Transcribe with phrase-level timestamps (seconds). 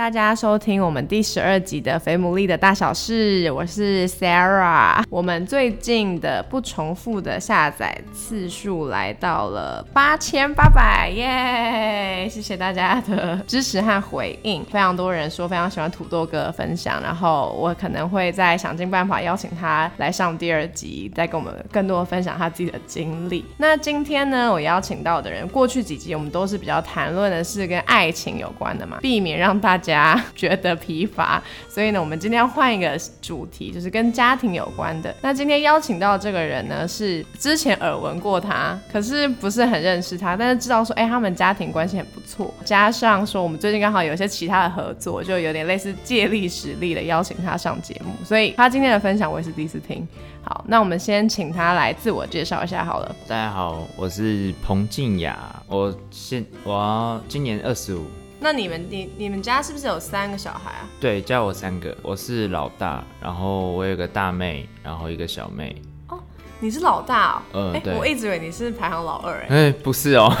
[0.00, 5.04] 大家收听我们第十二集的《肥牡蛎的大小事》，我是 Sarah。
[5.10, 12.26] 我们最近的不重复的下载次数来到了八千八百耶！
[12.30, 23.44] 谢谢大家的支持和回应，非常多人说非常喜欢土豆哥分享，然后我可能会再想尽办法邀请他来上第二集，再跟我们更多分享他自己的经历。
[23.58, 35.14] 那今天呢，我邀请到的人，过去几集我们都是比较谈论的是跟爱情有关的嘛，避免让大家家觉得疲乏，所以呢，我们今天要换一个主题，就是跟家庭有关的。
[35.22, 50.06] 那今天邀请到这个人呢，是之前耳闻过他，可是不是很认识他，但是知道说，哎，他们家庭关系很不错，加上说我们最近刚好有一些其他的合作，就有点类似借力使力的邀请他上节目，所以他今天的分享我也是第一次听。
[50.42, 53.16] 好，那我们先请他来自我介绍一下好了。
[53.28, 58.19] 大家好，我是彭静雅，我现我今年二十五。
[58.42, 60.88] 那你们你你们家是不是有三个小孩啊？
[60.98, 65.76] 对，加我三个，我是老大，然后我有个大妹，然后一个小妹。
[66.08, 66.18] 哦，
[66.58, 67.72] 你是老大哦？
[67.84, 67.98] 嗯。
[67.98, 69.46] 我一直以为你是排行老二哎。
[69.66, 70.34] 哎、不是哦，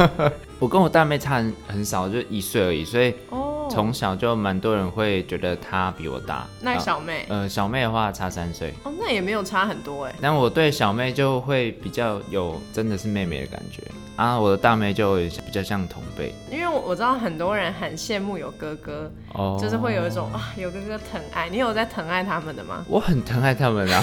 [0.60, 6.46] 我跟我大妹差很很少，就一岁而已，所以哦，从小就蛮多人会觉得她比我大。
[6.60, 10.14] 那小妹，呃，小妹的话差三岁，哦，那也没有差很多哎。
[10.20, 13.82] 但我对小妹就会比较有真的是妹妹的感觉
[14.16, 21.48] 啊，我的大妹就比较像同辈因为我我知道很多人很羡慕有哥哥，哦，就是会有一种啊有哥哥疼爱。
[21.50, 22.84] 你有在疼爱他们的吗？
[22.88, 24.02] 我很疼爱他们啊，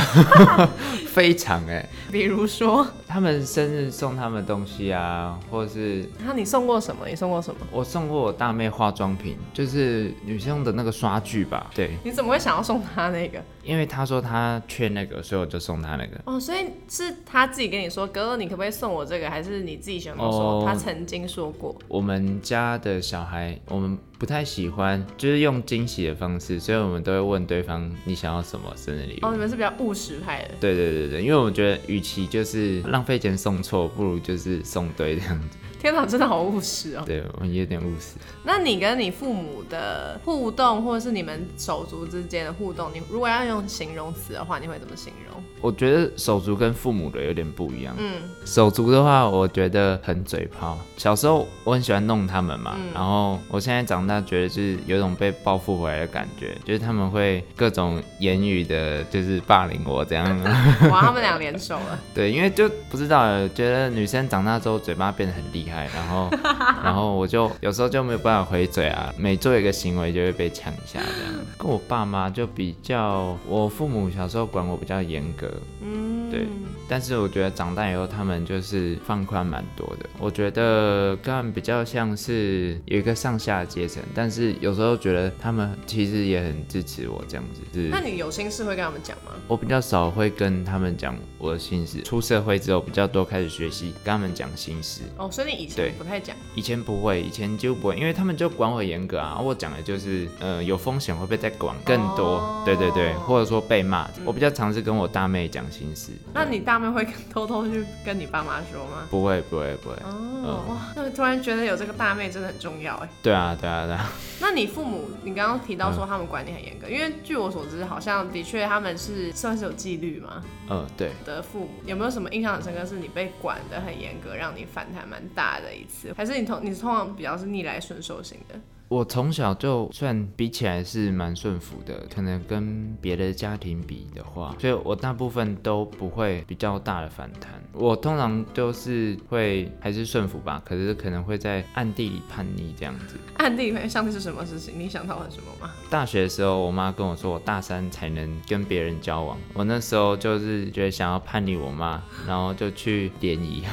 [1.10, 7.08] 非常哎、比如说，他们生日送他们东西啊，或者是那你送过什么？
[7.08, 7.62] 你送过什么？
[7.72, 11.72] 我送过我大妹化妆品，就是女生的那个刷具吧。
[11.74, 13.42] 对，你怎么会想要送她那个？
[13.64, 16.20] 因为他说他缺那个，所以我就送他那个。
[16.26, 19.30] 哦，所以是他自己跟你说，哥哥，你可不可以送我这个？
[19.30, 20.40] 还是你自己想跟我说？
[20.40, 21.76] 哦他曾经说过。
[21.88, 29.26] 我们家的小孩，我们不太喜欢就是用惊喜的方式，所以我们都会问对方你想要什么生日礼物。
[29.26, 30.52] 哦，你们是比较务实派的。
[30.60, 35.58] 对对对对，因为我觉得与其就是浪费钱送错，不如就是送对这样子。
[35.84, 37.04] 天哪，真的好务实哦。
[37.06, 38.16] 对我有点务实。
[38.42, 45.33] 那你跟你父母的互动，或者是你们手足之间的互动，你如果要用形容词的话，你会怎么形容？
[45.62, 47.96] 我觉得手足跟父母的有点不一样。
[47.98, 50.78] 嗯，手足的话，我觉得很嘴炮。
[50.98, 60.26] 小时候我很喜欢弄他们嘛，嗯然后我现在长大觉得就是有种被报复回来的感觉，就是他们会各种言语的，就是霸凌我这样。
[60.92, 62.00] 哇，他们俩联手了。
[62.14, 66.30] 对，因为就不知道，觉得女生长大之后嘴巴变得很厉害，然后
[66.84, 71.34] 然后我就有时候就没有办法回嘴啊，每做一个行为就会被呛一下这样。
[71.58, 75.50] 跟我爸妈就比较，我父母小时候管我比较严格，
[75.82, 76.48] 嗯，对
[76.88, 80.10] 但是我觉得长大以后，他们就是放宽蛮多的。
[80.20, 87.62] 我觉得跟他们比较像是有一个上下阶层，但是有时候觉得他们其实也很支持我这样子。
[87.74, 89.32] 是那你有心事会跟他们讲吗？
[89.48, 95.02] 我比较少会跟他们讲我的心事，出社会之后比较多开始学习跟他们讲心事。
[95.18, 96.36] 哦，所以你以前对不太讲。
[96.54, 99.40] 以前不会，以前就不会，因为他们就管我严格啊。
[99.40, 104.08] 我讲的就是，呃，有风险会被再管更多，哦对对对，或者说被骂。
[104.26, 106.12] 我比较尝试跟我大妹讲心事。
[106.34, 109.08] 那你大妹会 偷偷去跟你爸妈说吗？
[109.10, 113.10] 不会不会不会，哦，哇，那突然觉得有这个大妹真的很重要哎。
[113.22, 114.10] 对啊对啊对啊。
[114.42, 121.70] 那你父母，你刚刚提到嗯说他们管你很严格，因为据我所知，好像的确他们是算是有纪律嘛嗯，对，的父母。
[121.86, 126.14] 有没有什么印象很深刻，是你被管的很严格，让你反弹蛮大的一次？
[126.18, 128.56] 还是你通你通常比较是逆来顺受型的？
[128.90, 137.52] 我从小就算比起来是蛮顺服的，可能跟别的家庭比的话，所以我大部分都不会比较大的反弹。
[137.72, 143.18] 我通常都是会还是顺服吧，可是可能会在暗地里叛逆这样子。
[143.38, 144.76] 暗地里面像是什么事情？
[144.78, 145.74] 你想到了什么吗？
[145.90, 149.36] 大学的时候，我妈跟我说，我大三才能跟别人交往。
[149.54, 153.64] 我那时候就是觉得想要叛逆我妈，然后就去联谊。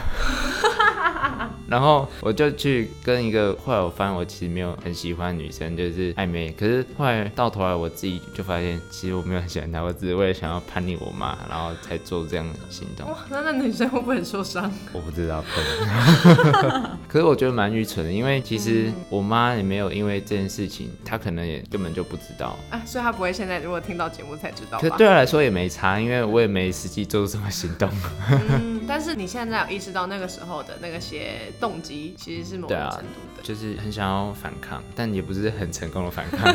[1.69, 6.51] 然后我就去跟一个，后来我发现我其实没有很喜欢女生，就是暧昧。
[6.59, 13.09] 可是后来到头来我自己就发现，其实我没有很喜欢她，我只是为了想要叛逆我妈，然后才做这样的行动。
[13.09, 14.71] 哇， 那那女生会不会很受伤？
[14.93, 16.99] 我不知道，可能。
[17.09, 22.59] 可是我觉得蛮愚蠢的，因为其实我妈也没有因为这件事情，她可能也根本就不知道。
[22.71, 24.79] 啊，所以她不会现在如果听到节目才知道吧？
[24.81, 27.89] 可是对她来说也没差，因为我也没实际做出什么行动。
[28.51, 36.53] 嗯，但是你现在有意识到那个时候的那个些动机，其实是某种程度的，就是很想要反抗，但也不是很成功的反抗，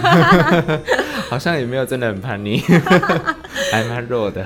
[1.29, 2.59] 好像也没有真的很叛逆，
[3.71, 4.45] 还蛮弱的，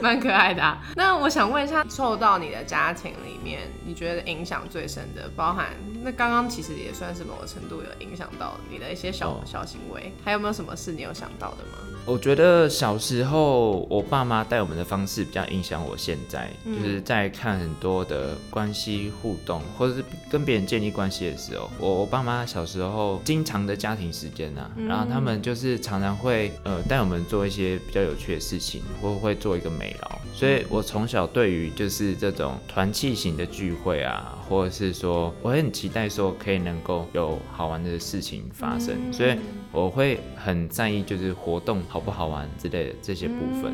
[0.00, 0.80] 蛮可爱的啊。
[0.94, 5.68] 那我想问一下，受到你的家庭里面，你觉得影响最深的，包含
[6.02, 11.78] 那刚刚其实也算是某个程度有影响到你的一些小小行为，还有没有什么事你有想到的吗？
[12.06, 39.36] 我觉得小时候我爸妈带我们的方式比较影响我现在，就是在看很多的关系互动，或者是跟别人建立关系的时候，我我爸妈小时候经常的家庭时间啊，然后他们就是常常会呃带我们做一些比较有趣的事情，或会做一个美劳，所以我从小对于就是这种团契型的聚会啊，或者是说我很期待说可以能够有好玩的事情发生，所以
[39.72, 41.82] 我会很在意就是活动。
[41.88, 43.72] 好好不好玩之类的这些部分，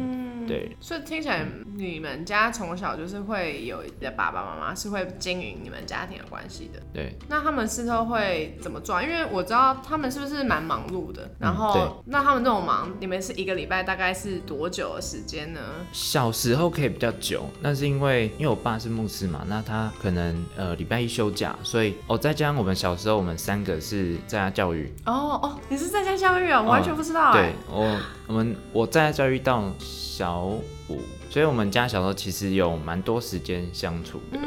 [0.53, 1.47] 对，所以听起来
[1.77, 7.17] 你们家从小就是会有的爸爸妈妈是会经营你们家庭的关系的，对。
[7.27, 9.03] 那他们事后会怎么做？
[9.03, 15.61] 因为我知道他们是不是蛮忙碌的，然后那他们这种忙，你们是一个礼拜大概是多久的时间呢？
[15.91, 27.99] 小时候可以比较久，那是因为因为我爸是牧师嘛，那他可能呃礼拜一休假，所以哦再加上我们小时候我们三个是在家教育，哦哦，你是在家教育啊，我完全不知道对，我。
[28.29, 31.01] 我们我在家教育到小五，
[31.31, 34.39] 所以我们家小时候其实有蛮多时间相处的，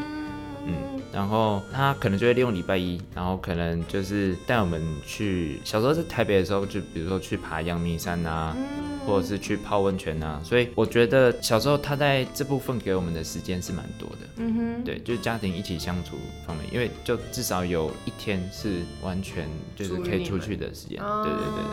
[0.65, 8.55] 嗯，然后他可能就会利用礼拜一，然后可能就是带我们去，小时候在台北的时候，就比如说去爬阳明山啊。
[9.05, 14.17] 或者是去泡温泉啊，所以我觉得小时候他在这部分给我们的时间是蛮多的。
[14.37, 20.97] 嗯哼，对，就是家庭一起相处方面，因为就至少有一天是完全就是可以出去的时间。
[20.97, 21.63] 对对对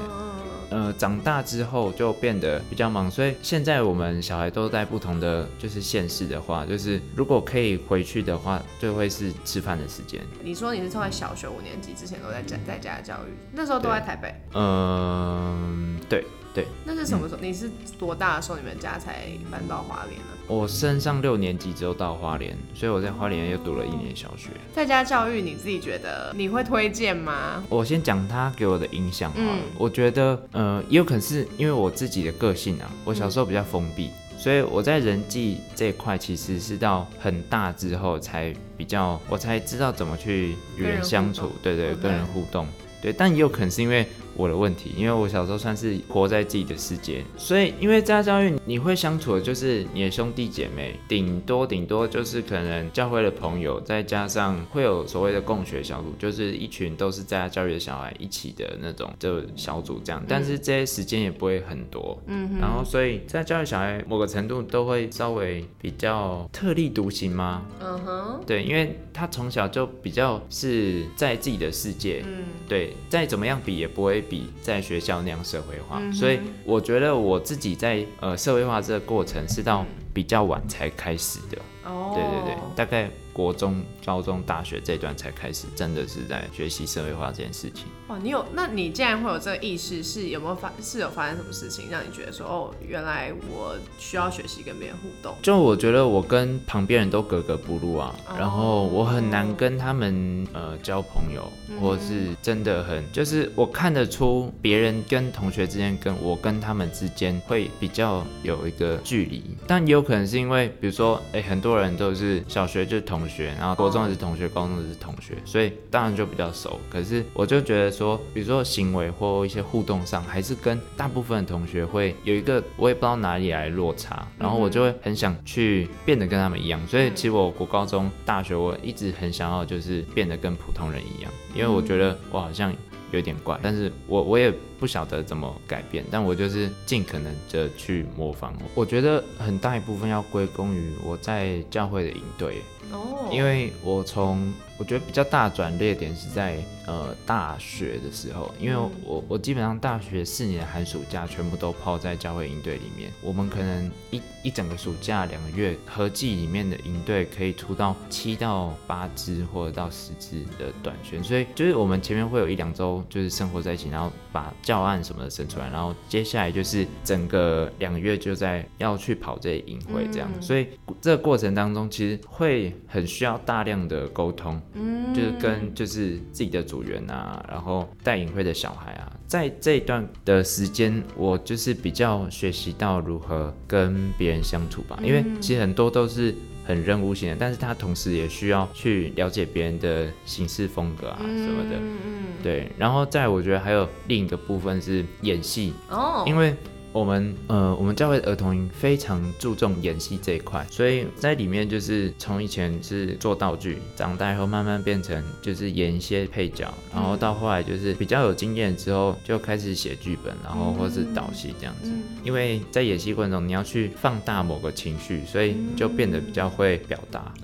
[0.45, 0.52] 对。
[0.73, 10.21] 呃，长大之后就变得比较忙，所以现在我们小孩都在不同的就是县市的话，就是如果可以回去的话，就会是吃饭的时间。
[10.43, 14.35] 你说你是从小学五年级之前都在在在家教育，那时候都在台北？
[14.55, 16.25] 嗯，对。
[16.55, 17.41] 对，那是什么时候？
[17.41, 20.27] 你是多大的时候你们家才搬到花莲呢？
[20.49, 24.51] 我升上六年级之后到花莲，所以我在花莲又读了一年小学。
[24.75, 27.65] 在家教育，你自己觉得你会推荐吗？
[27.71, 42.67] 我先讲他给我的影响嗯，我觉得，呃，也有可能是因为我自己的个性啊，我小时候比较封闭，所以我在人际这一块其实是到很大之后才比较，我才知道怎么去与人相处，对对，跟人互动，
[43.01, 44.07] 对，但也有可能是因为。
[44.37, 67.67] 我的问题，因为我小时候算是活在自己的世界，所以因为家教育，你会相处的就是你的兄弟姐妹，顶多顶多就是可能教会的朋友，再加上会有所谓的共学小组，就是一群都是在家教育的小孩一起的那种就小组这样，但是这些时间也不会很多，嗯，然后所以在教育小孩某个程度都会稍微比较特立独行吗？
[67.81, 74.22] 嗯哼，对，因为他从小就比较是在自己的世界，嗯，对，再怎么样比也不会。
[74.23, 79.85] 比在学校那样社会化，所以我觉得我自己在呃社会化这个过程是到
[80.15, 81.59] 比较晚才开始的。
[81.85, 83.11] 哦，对对对，大概。
[83.35, 87.87] 国中、高中、大学这段才开始，真的是在学习社会化这件事情。
[88.09, 88.45] 哇，你有？
[88.53, 90.71] 那你既然会有这个意识，是有没有发？
[90.83, 95.35] 是有发生什么事情让你觉得说，哦，原来我需要学习跟别人互动？
[95.41, 113.03] 就我觉得我跟旁边人都格格不入啊，然后我很难跟他们呃交朋友，或是真的很，就是我看得出别人跟同学之间，跟我跟他们之间会比较有一个距离，但也有可能是因为，比如说，哎，很多人都是小学就是。
[113.03, 116.81] 同学，然后国中也是同学，高中也是同学，所以当然就比较熟。
[116.89, 126.81] 可是我就觉得说，比如说行为或一些互动上，还是跟大部分的同学会有一个我也不知道哪里来落差，然后我就会很想去变得跟他们一样。
[126.87, 132.73] 所以其实我国高中、大学，我一直很想要就是变得跟普通人一样，因为我觉得我好像
[133.13, 138.53] 有点怪，但是我我也不晓得怎么改变，但我就是尽可能的去模仿。
[138.75, 142.63] 我觉得很大一部分要归功于我在教会的营队。
[142.91, 170.67] 哦，因为我从我觉得比较大转捩点是在呃大学的时候，因为我我基本上大学四年的寒暑假全部都泡在教会营队里面，我们可能一一整个暑假两个月合计里面的营队可以出到七到八支或者到十支的短宣，所以就是我们前面会有一两周就是生活在一起，然后把教案什么的生出来，然后接下来就是整个两个月就在要去跑这些营会这样，所以
[171.00, 172.72] 这个过程当中其实会。
[172.88, 191.76] 很需要大量的沟通，嗯，就是跟就是自己的组员啊，然后带领会的小孩啊，在这一段的时间，我就是比较学习到如何跟别人相处吧，因为其实很多都是很任务型的，但是他同时也需要去了解别人的行事风格啊什么的。
[191.79, 192.22] 嗯嗯。
[192.43, 196.56] 对，然后再我觉得还有另一个部分是演戏，哦，因为
[196.93, 211.91] 我们呃，我们教会儿童营非常注重演戏这一块，所以在里面就是从以前是做道具，长大以后慢慢变成就是演一些配角，然后到后来就是比较有经验之后就开始写剧本，然后或是导戏这样子。
[211.91, 217.34] 嗯因为在演戏过程中你要去放大某个情绪，所以就变得比较会表达。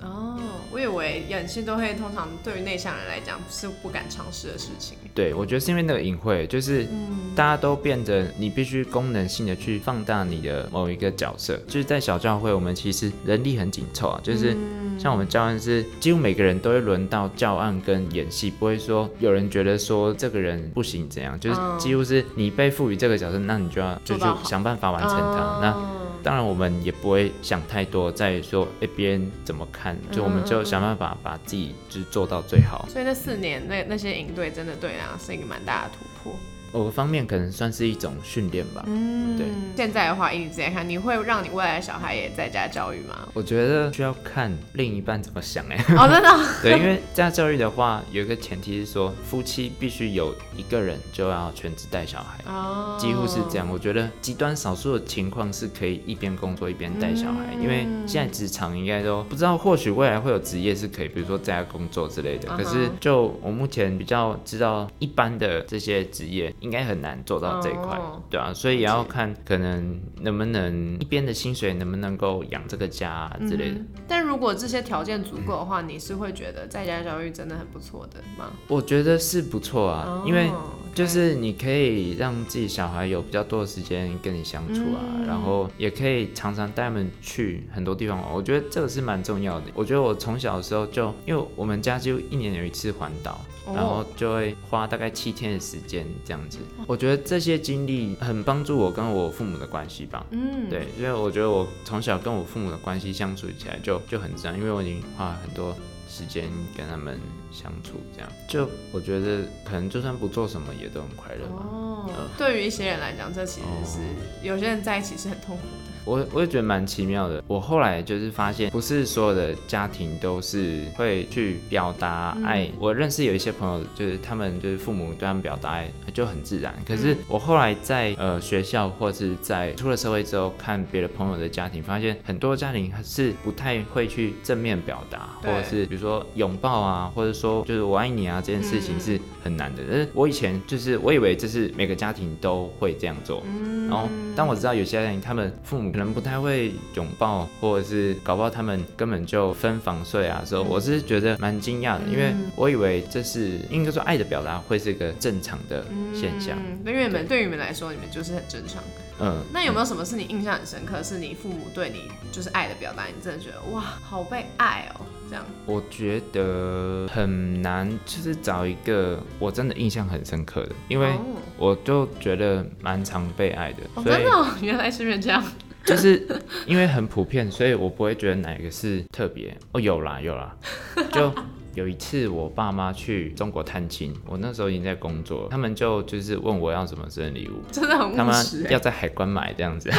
[0.69, 4.97] 哦，我以为演戏都会通常对于内向人来讲是不敢尝试的事情。
[5.13, 11.57] 对，我觉得是因为那个隐晦，就是嗯大家都变得你必须功能性的去放大你的某一个角色。
[11.67, 14.55] 就是在小教会，我们其实人力很紧凑啊，就是
[14.99, 25.59] 像我们教案是几乎每个人都会轮到教案跟演戏，不会说有人觉得说这个人不行怎样，就是嗯几乎是你被赋予这个角色，那你就要就去想办法完成它。
[25.61, 32.87] 那哦当然，我们也不会想太多，在说，哎、别人怎么看，就我们就想办法把自己就是做到最好。
[32.89, 36.39] 所以那四年那那些营队真的对你来讲是一个蛮大的突破。
[36.71, 38.83] 某个方面可能算是一种训练吧。
[38.87, 39.47] 嗯对。
[39.75, 43.27] 现在的话，以你自己来看，你会让你未来的小孩也在家教育吗？
[43.33, 46.45] 我觉得需要看另一半怎么想哎、哦，真的哦。
[46.61, 53.69] 对，因为家教育的话，有一个前提是说，夫妻必须有一个人就要全职带小孩，哦几乎是这样。
[53.71, 62.49] 我觉得极端少数的情况是可以一边工作一边带小孩，因为现在职场应该都不知道，或许未来会有职业是可以，比如说在家工作之类的。
[62.51, 73.75] 嗯可是就我目前比较知道，一般的这些职业应该很难做到这一块，哦对啊，所以也要看可能能不能一边的薪水能不能够养这个家、啊、之类的。
[73.75, 78.51] 嗯但如果这些条件足够的话，你是会觉得在家教育真的很不错的吗？
[78.67, 80.49] 我觉得是不错啊，哦因为
[80.95, 88.33] 就是你可以让自己小孩有比较多的时间跟你相处啊，嗯然后也可以常常带他们去很多地方玩。
[88.33, 89.67] 我觉得这个是蛮重要的。
[89.75, 93.33] 我觉得我从小的时候就，因为我们家就一年有一次环岛。
[93.33, 100.25] 哦然后就会花大概七天的时间这样子，我觉得这些经历很帮助我跟我父母的关系吧。
[100.31, 105.75] 嗯，对，因为我觉得我从小跟我父母的关系相处起来就就很自然，因为我已经花很多
[106.09, 107.19] 时间跟他们
[107.51, 111.65] 相处，这样就我觉得可能就算不做什么也都很快乐吧。
[111.69, 113.99] 哦嗯，对于一些人来讲，这其实是、
[114.41, 115.88] 有些人在一起是很痛苦的。
[116.05, 117.43] 我我也觉得蛮奇妙的。
[117.47, 122.69] 我后来就是发现，不是所有的家庭都是会去表达爱。
[122.79, 126.73] 我认识有一些朋友，就是他们就是父母对他们表达爱就很自然。
[126.87, 139.83] 可是我后来在呃学校或是在出了社会之后，看别的朋友的家庭，发现很多家庭是不太会去正面表达，或者是比如说拥抱啊，或者说就是我爱你啊这件事情是很难的。
[139.89, 143.43] 但是我以前就是我以为这是每个家庭都会这样做，
[143.87, 144.07] 然后
[144.39, 156.57] 当我知道有些人他们父母可能不太会拥抱，或者是搞不好他们根本就分房睡啊的时候，我是觉得蛮惊讶的，因为我以为这是应该说爱的表达会是一个正常的现象。
[156.57, 158.81] 嗯，因为你们对于你们来说，你们就是很正常。
[159.19, 165.43] 嗯，那有没有什么是你印象很深刻，是你父母对你就是爱的表达，你真的觉得哇，好被爱哦，这样。
[165.65, 171.19] 我觉得很难，就是找一个我真的印象很深刻的，因为哦
[171.59, 175.43] 我就觉得蛮常被爱的，哦，所真的、哦， 原来是这样。
[175.85, 176.27] 就是
[176.67, 179.55] 因为很普遍，所以我不会觉得哪一个是特别。
[179.71, 180.55] 哦，有啦有啦，
[181.11, 181.33] 就
[181.73, 188.35] 有一次我爸妈去中国探亲，我那时候已经在工作，他们就就是问我要什么生日礼物，真的很他们。
[188.69, 189.89] 要在海关买这样子，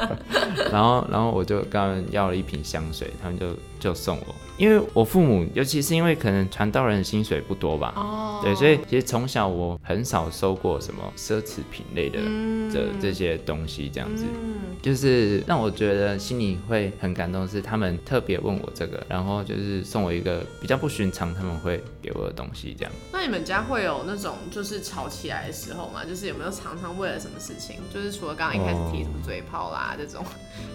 [0.72, 14.24] 然后然后我就跟他们要了一瓶香水，他们就就送我，因为我父母，尤其是因为可能传道人的薪水不多吧，哦，对，所以其实从小我很少收过什么奢侈品类的嗯这这些东西，这样子。
[14.24, 22.92] 嗯就是让我觉得心里会很感动，是他们特别问我这个，然后就是送我一个比较不寻常他们会给我的东西，这样。
[23.10, 26.04] 那你们家会有那种就是吵起来的时候吗？
[26.04, 30.24] 就是有没有常常为了什么事情，就是除了刚刚一开始提什么嘴炮啦、这种，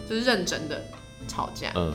[0.10, 0.84] 就是认真的
[1.28, 1.72] 吵架？
[1.76, 1.94] 嗯，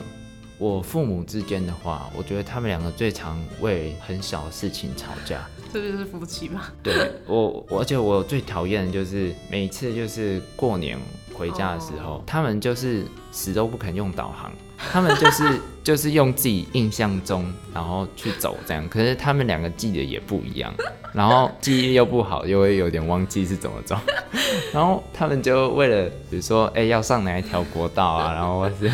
[0.57, 5.47] 我父母之间的话，我觉得他们两个最常为很小的事情吵架。
[5.71, 6.71] 这就是夫妻吧？
[6.81, 10.97] 对我，而且我最讨厌的就是每次就是过年
[11.33, 20.73] 回家的时候，他们就是死都不肯用导航，他们就是 就是用自己印象中然后去走这样，可是他们两个记得也不一样，
[21.13, 23.97] 然后记忆力又不好，又会有点忘记是怎么走，
[24.73, 28.89] 然后他们就为了比如说哎、要上哪一条国道啊，然后或是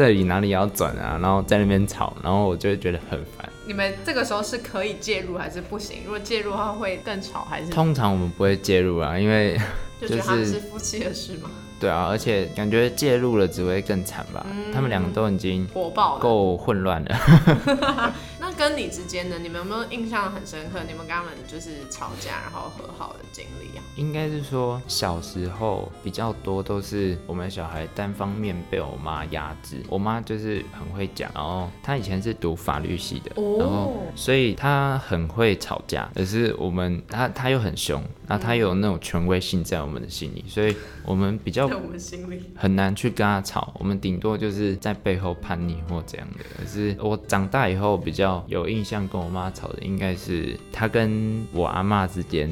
[0.00, 3.46] 这里哪里要转啊，然后在那边吵，然后我就会觉得很烦。
[3.66, 5.98] 你们这个时候是可以介入还是不行？
[6.06, 9.60] 如果介入的话会更吵，还是通常我们不会介入啊，因为
[10.00, 11.50] 就觉得他们是是夫妻的事吗？
[11.78, 14.46] 对啊，而且感觉介入了只会更惨吧。
[14.72, 16.16] 他们两个都已经火爆。
[16.16, 18.14] 够混乱了。
[18.60, 19.38] 那跟你之间的？
[19.38, 20.80] 你们有没有印象很深刻？
[20.86, 23.82] 你们跟他们就是吵架然后和好的经历啊？
[23.96, 29.82] 应该是说小时候比较多都是我们小孩单方面被我妈压制。
[29.88, 36.10] 我妈就是很会讲，然后她以前是读法律系的，然后所以她很会吵架。
[36.14, 40.76] 可是我们她她又很凶，那她有那种权威性在我们的心里，所以
[41.06, 43.72] 我们比较在我们心里很难去跟她吵。
[43.78, 46.44] 我们顶多就是在背后叛逆或这样的。
[46.58, 52.50] 可是我长大以后比较有印象跟我妈吵的，应该是她跟我阿妈之间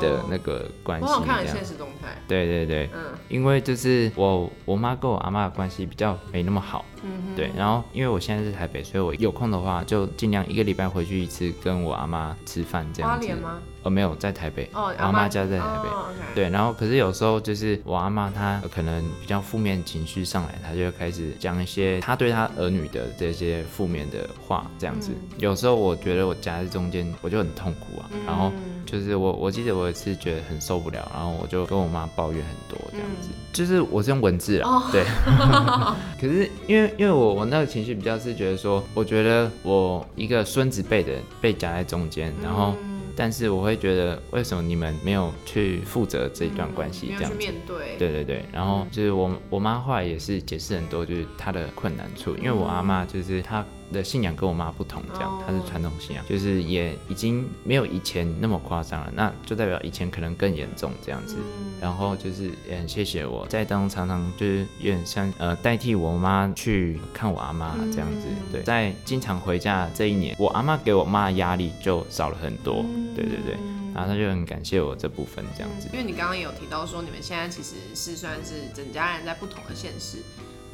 [0.00, 1.06] 的那个关系。
[1.06, 2.16] 我好看现实动态。
[2.26, 7.50] 对对对，嗯，因为就是我我妈跟我阿妈的关系比较没那么好，嗯对。
[7.54, 13.34] 然后因为我现在是台北，所以我有空的话就尽量一个礼拜回去一次，跟我阿妈吃饭这样子。
[13.34, 13.60] 吗？
[13.84, 15.88] 哦，没有在台北，我阿妈家在台北。
[16.34, 25.12] 对，然后可是有时候就是我阿妈她可能比较负面情绪上来，她就会开始讲一些她对她儿女的这些负面的话，这样子。
[25.38, 28.10] 有时候我觉得我夹在中间，我就很痛苦啊。
[28.26, 28.50] 然后
[28.86, 33.28] 就是我我记得我有一次觉得很受不了，然后我就跟我妈抱怨很多这样子。
[33.52, 35.04] 就是我是用文字啊，对。
[36.18, 42.74] 可是因为因为我我那个情绪比较是觉得说，我觉得我一个孙子辈的被夹在中间，然后。
[43.16, 47.14] 但是我会觉得，为什么你们没有去负责这一段关系？
[47.16, 48.44] 这样子，面对，对对对。
[48.52, 53.64] 然后就是我我妈后来也是解释很多，就是她的困难处，因为我阿妈就是她。
[53.94, 61.36] 的信仰跟我妈不同，这样她是传统信仰，就是也已经没有以前那么夸张了，那就代表以前可能更严重这样子。
[61.80, 68.26] 然后就是也很谢谢我在当中常常就是有点像呃代替我妈去看我阿妈这样子。
[68.50, 72.84] 对，在经常回家这一年，我阿妈给我妈的压力就少了很多。
[73.14, 73.54] 对对对，
[73.94, 75.88] 然后她就很感谢我这部分这样子。
[75.92, 80.18] 因为你刚刚也有提到说，你们现在其实是算是整家人在不同的县市。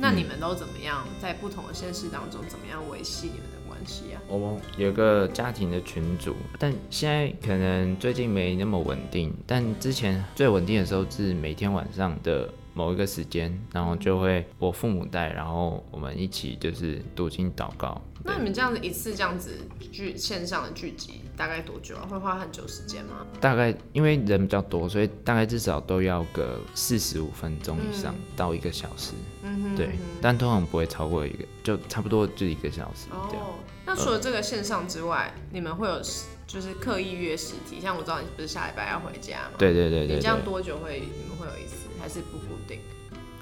[0.00, 4.22] 那你们都怎么样在不同的现实当中怎么样维系你们的关系啊？
[4.26, 9.30] 我们有个家庭的群组，但现在可能最近没那么稳定。
[9.46, 18.00] 但之前最稳定的时候是每天晚上的某一个时间，然后就会我父母带，然后我们一起就是读经祷告。
[18.22, 19.56] 那你们这样子一次这样子
[19.90, 22.06] 聚线上的聚集大概多久啊？
[22.06, 23.26] 会花很久时间吗？
[23.40, 29.12] 大概因为人比较多，所以大概至少都要个四十五分钟以上到一个小时。
[29.42, 33.46] 嗯哼，对，但通常不会超过一个，就差不多就一个小时这样。
[33.90, 36.00] 那除了这个线上之外，你们会有
[36.46, 37.80] 就是刻意约实体？
[37.80, 39.56] 像我知道你不是下礼拜要回家吗？
[39.58, 40.14] 对对对对。
[40.14, 42.78] 你这样多久会你们会有一次，还是不固定？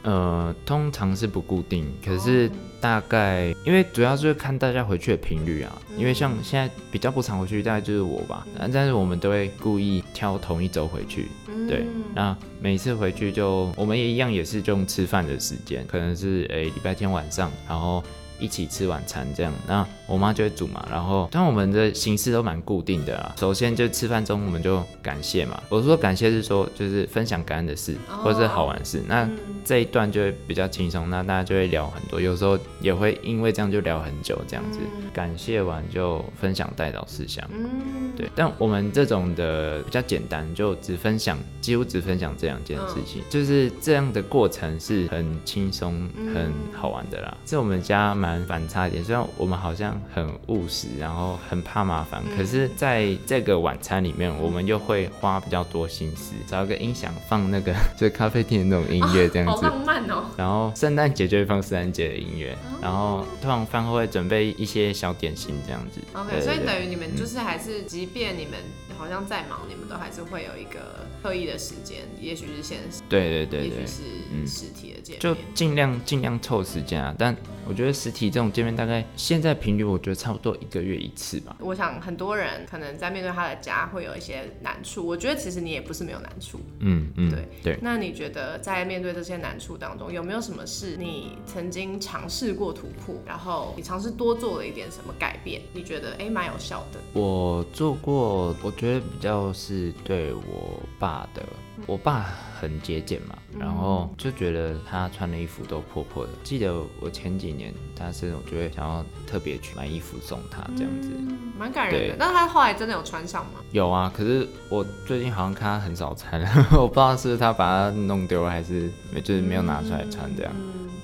[0.04, 5.82] 呃，通常是不固定，可是大概因为主要是看大家回去的频率啊。
[5.98, 8.46] 因为像现在比较不常回去，大概就是我吧。
[8.72, 11.28] 但是我们都会故意挑同一周回去，
[11.68, 11.84] 对。
[12.14, 18.02] 那每次回去就我们也一样，也是用吃饭的时间，可能是诶礼拜天晚上，然后。
[18.40, 20.86] 一起吃晚餐这样，那我妈就会煮嘛。
[20.90, 23.34] 然后，但我们的形式都蛮固定的啦。
[23.38, 25.60] 首先就吃饭中，我们就感谢嘛。
[25.68, 29.02] 我说感谢是说，就是分享感恩的事，或者是好玩事。
[29.08, 29.28] 那
[29.64, 32.20] 这一段就会比较轻松，那大家就会聊很多。
[32.20, 34.78] 有时候也会因为这样就聊很久这样子。
[35.12, 37.44] 感谢完就分享带导事项。
[37.52, 38.30] 嗯，对。
[38.36, 43.20] 但我们这种的比较简单，就只分享，几乎只分享这两件事情。
[43.28, 47.36] 就是这样的过程是很轻松、很好玩的啦。
[47.44, 48.28] 在我们家蛮。
[48.28, 60.24] 蛮反差一点，虽然我们好像很务实，然后很怕麻烦，可是在这个晚餐里面，我们又会花比较多心思，找一个音响放那个 就是咖啡厅的那种音乐，这样子，好浪漫哦。
[60.36, 66.00] 然后圣诞节就会放圣诞节的音乐，然后通常饭后会准备一些小点心这样子。
[66.12, 68.54] OK，所以等于你们就是还是，即便你们
[68.96, 77.14] 好像再忙，你们都还是会有一个刻意的时间，也许是现实，对对对对，也许是实体的见面，就尽量尽量凑时间啊。
[77.18, 77.34] 但
[77.68, 78.18] 我觉得实体。
[78.18, 81.56] 体这种见面大概现在频率，我觉得差不多一个月一次吧。
[81.60, 86.58] 我想很多人可能在面对他的家会有一些难处，我觉得其实你也不是没有难处。
[86.80, 87.78] 嗯嗯，对对。
[87.80, 95.62] 那你觉得在面对这些难处当中，有没有什么是你曾经尝试过突破，然后你尝试多做了一点什么改变？
[95.72, 96.98] 你觉得哎蛮有效的？
[97.12, 101.44] 我做过，我觉得比较是对我爸的。
[101.86, 106.30] 我爸很节俭嘛，然后就觉得他穿的衣服都破破的。
[106.42, 111.10] 记得我前几年他生日，我就会想要特别去买衣服送他，这样子，
[111.58, 112.16] 蛮感人的。
[112.18, 113.60] 那他后来真的有穿上吗？
[113.72, 116.40] 有啊，可是我最近好像看他很少穿，
[116.78, 118.90] 我不知道是他把它弄丢了，还是
[119.24, 120.52] 就是没有拿出来穿这样。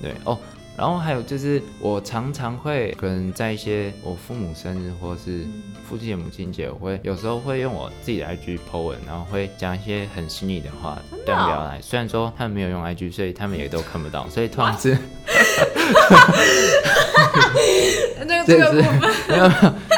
[0.01, 0.39] 对哦。
[0.77, 5.47] 然后还有就是我常常会可能在一些我父母生日或是
[5.89, 11.81] 父亲节、母亲节，我会有时候会用我自己的 IG po 文，然后会讲一些很心里的话对他们表达。
[11.81, 14.97] 虽然说他们没有用 IG，所以他们也都看不到，所以突然是。
[18.47, 19.51] 这个这个部分没有，没有，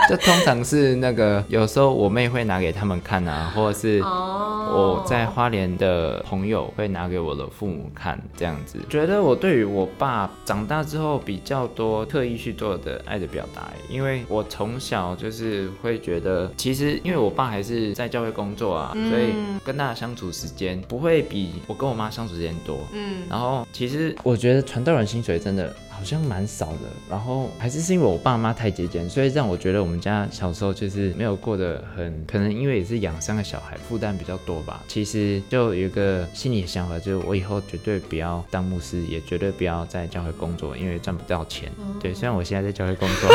[0.09, 8.79] 就通常是那个，有时候我妹会拿给他们看啊，或者是我在花莲的朋友会拿给我的父母看，这样子。
[8.88, 22.79] 觉得我对于我爸长大之后比较多特意去做的爱的表达，因为我从小就是会觉得，其实因为我爸还是在教会工作啊，所以跟大家相处时间不会比我跟我妈相处时间多。
[22.92, 25.75] 嗯，然后其实我觉得传道人薪水真的。
[25.89, 34.85] 好像蛮少的，然后还是是因为我爸妈太节俭，所以让我觉得我们家小时候就是没有过得很，可能因为也是养三个小孩，负担比较多吧。
[34.87, 41.73] 其实就有一个心里的想法，就是我以后绝对不要当牧师，也绝对不要在教会工作，因为赚不到钱。
[41.99, 43.31] 对，虽然我现在在教会工作。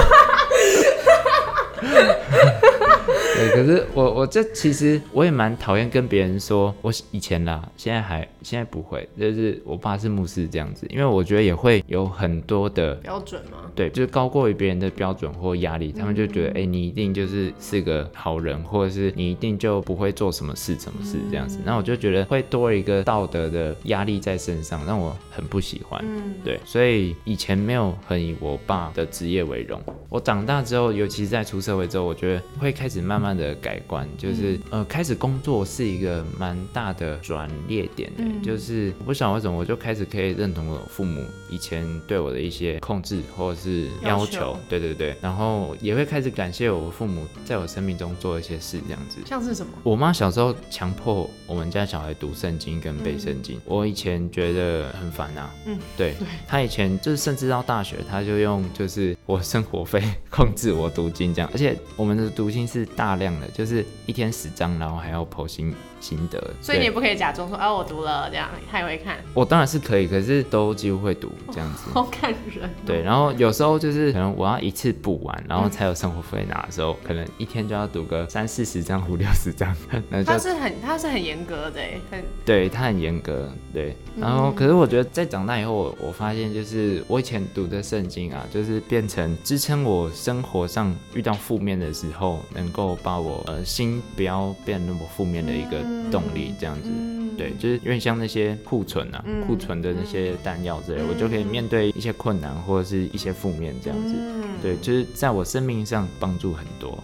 [3.41, 13.71] 对，可是我我这其实我也蛮讨厌跟别人说，我以前啦，现在还现在不会，就是我爸是牧师这样子，因为我觉得也会有很多的标准吗？
[13.73, 25.99] 对，就是高过于别人的标准或压力，他们就觉得，哎，你一定就是是个好人，或者是你一定就不会做什么事、什么事这样子，那我就觉得会多一个道德的压力在身上，让我很不喜欢。
[26.05, 29.81] 嗯，对，所以以前没有很以我爸的职业为荣。
[30.09, 33.30] 我长大之后，尤其是在出社会之后，我觉得会开始慢慢。
[33.35, 49.19] 的改观就是呃，开始工作是一个蛮大的转捩点的，就是我不晓得为什么我就开始可以认同我父母以前对我的一些控制或者是要求，对对对，然后也会开始感谢我父母在我生命中做一些事，这样子。
[49.25, 49.71] 像是什么？
[49.83, 55.53] 我妈小时候强迫我们家小孩读圣经跟背圣经，我以前觉得很烦啊。
[55.65, 56.15] 嗯，对，
[56.47, 63.15] 她以前就是甚至到大学，她就用就是我生活费 控制我读经这样，而且我们的读经是大。
[63.15, 69.17] 量的，就是一天十张，然后还要剖心心得，所以你也不可以假装说，啊，我读了这样，他也会看。
[69.33, 71.91] 我当然是可以，可是都几乎会读 这样子。
[71.93, 72.69] 好感人。
[72.85, 79.73] 对，然后有时候就是可能我要一次补完，然后才有生活费拿的时候，可能一天就要读个三四十张、五六十张。
[80.25, 83.95] 他是很他是很严格的，很对他很严格，对。
[84.17, 95.90] 然后可是我觉得在长大以后，我我发现就是我以前读的圣经啊，就是变成支撑我生活上遇到负面的时候，能够把我呃心不要变那么负面的一个。
[96.11, 96.89] 动力这样子，
[97.37, 104.15] 对，就是因为像那些库存啊，库存的那些弹药之类，我就可以面对一些困难或者是一些负面这样子，
[104.61, 106.97] 对，就是在我生命上帮助很多。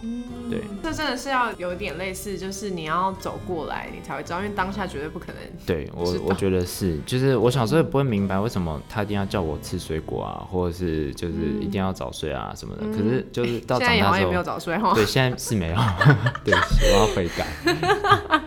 [0.50, 5.36] 对，这真的是要有点类似，就是你要走过来，你才会知道，因为当下绝对不可能。
[5.65, 12.84] 对我，我觉得是，就是我小时候也不会明白为什么他一定要叫我吃水果啊，或者是就是一定要早睡啊什么的。
[12.93, 14.93] 可是就是到长大之后，没有早睡哈。
[14.93, 15.76] 对，现在是没有。
[16.45, 17.45] 对，我要悔改。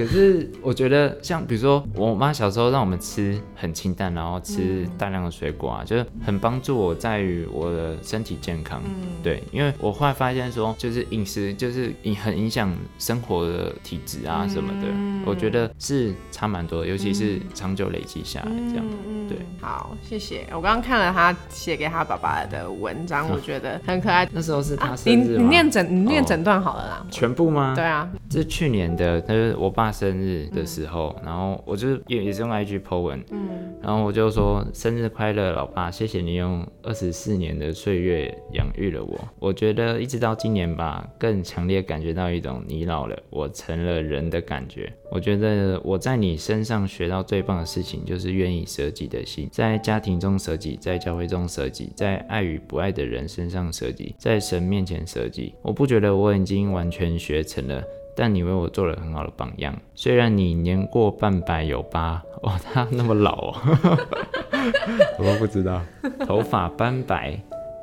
[0.00, 8.80] 可是我觉得，像比如说，我妈小时候让我们吃很清淡，然后吃大量的水果啊，就是很帮助我在于我的身体健康。
[8.86, 14.88] 嗯，对，因为我后来发现说，就是饮食就是影很影响生活的体质啊什么的，
[15.26, 18.84] 我觉得是差蛮多，尤其是长久累积下来这样。
[19.28, 20.46] 对，好，谢谢。
[20.50, 24.26] 我刚刚看了他写给他爸爸的文章， 我觉得很可爱。
[24.32, 27.06] 那时候是他生日你你念整你念整段好了啦。
[27.10, 27.74] 全部吗？
[27.76, 39.18] 对啊，这是去年的，他是我爸生日的时候，然后我就也也是用 IG po 文，嗯，然后我就说生日快乐，老爸，谢谢你用二十四年的岁月养育了我。
[39.38, 44.92] 我觉得一直到今年吧，更强烈感觉到一种你老了，我成了人的感觉。
[45.10, 55.52] 我觉得我在你身上学到最棒的事情，就是愿意舍己的心，在家庭中舍己，在教会中舍己，在爱与不爱的人身上舍己，在神面前舍己。
[55.62, 57.82] 我不觉得我已经完全学成了，
[58.16, 59.74] 但你为我做了很好的榜样。
[59.94, 63.54] 虽然你年过半百有疤， 哦，他那么老哦，
[65.18, 65.82] 我都不知道，
[66.26, 67.40] 头发斑白，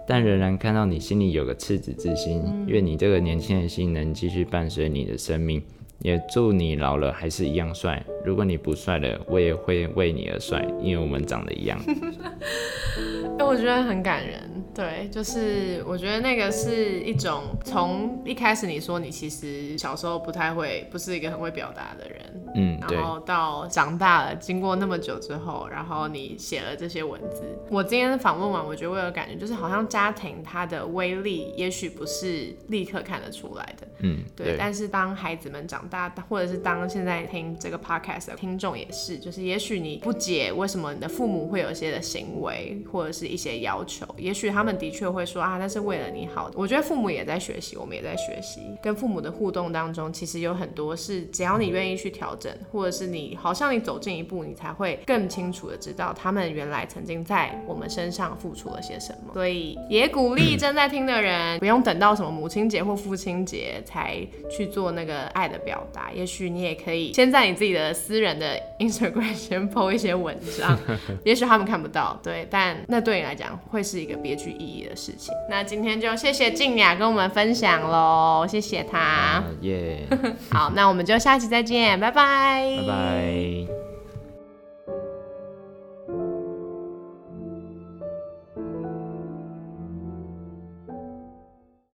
[0.07, 2.43] 但仍然看到你心里有个赤子之心。
[2.67, 5.61] 愿你这个年轻的心能继续伴随你的生命。
[6.03, 8.05] 也祝你老了还是一样帅。
[8.23, 11.79] 如果你不帅了，我也会为你而帅，因为我们长得一样。
[13.39, 14.56] 哎，我觉得很感人。
[14.77, 27.41] 对，就是我觉得那个是一种从一开始你说你其实小时候不太会，不是一个很会表达的人，嗯，然，后到长大了，经过那么久之后，然后你写了这些文字。
[27.71, 34.55] 我今天访问完，我觉得我有感觉，就是好像家庭它的威力，也许不是立刻看得出来的，嗯，对。
[34.57, 46.51] 但是当孩子们长大，或者是当现在听这个 podcast 的听众也是，就是也许你不解为什么你的父母会有一些的行为，或者是一些要求，也许他们的确会说啊，那是为了你好。
[46.55, 59.33] 我觉得父母也在学习，我们也在学习，跟父母的互动当中，其实有很多是只要你愿意去调整，或者是你好像你走近一步，你才会更清楚的知道他们原来曾经在我们身上付出了些什么。
[59.33, 64.17] 所以也鼓励正在听的人，不用等到什么母亲节或父亲节才
[64.49, 70.77] 去做那个爱的表达，也许你也可以先在你自己的私人的 Instagram 先 po 一些文章，
[71.23, 75.33] 也许他们看不到，对，但那对你来讲会是一个别具意义的事情。
[75.49, 78.99] 那今天就谢谢静雅跟我们分享喽，谢谢她。
[78.99, 80.05] 啊耶，
[80.51, 83.86] 好，那我们就下期再见，拜拜，拜拜。